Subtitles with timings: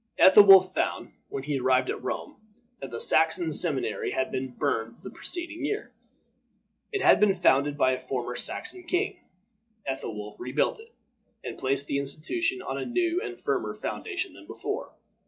[0.17, 2.37] Ethelwolf found, when he arrived at Rome,
[2.79, 5.91] that the Saxon seminary had been burned the preceding year.
[6.91, 9.19] It had been founded by a former Saxon king.
[9.87, 10.91] Ethelwolf rebuilt it,
[11.43, 14.91] and placed the institution on a new and firmer foundation than before.